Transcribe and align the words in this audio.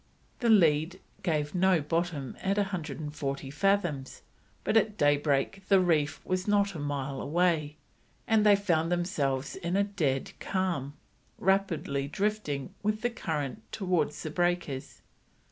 The 0.39 0.49
lead 0.49 0.99
gave 1.21 1.53
no 1.53 1.79
bottom 1.79 2.35
at 2.41 2.57
140 2.57 3.51
fathoms, 3.51 4.23
but 4.63 4.75
at 4.75 4.97
daybreak 4.97 5.61
the 5.67 5.79
reef 5.79 6.19
was 6.25 6.47
not 6.47 6.73
a 6.73 6.79
mile 6.79 7.21
away, 7.21 7.75
and 8.25 8.43
they 8.43 8.55
found 8.55 8.91
themselves 8.91 9.55
in 9.55 9.75
a 9.77 9.83
dead 9.83 10.31
calm, 10.39 10.95
rapidly 11.37 12.07
drifting 12.07 12.73
with 12.81 13.01
the 13.01 13.11
current 13.11 13.61
towards 13.71 14.23
the 14.23 14.31
breakers. 14.31 15.03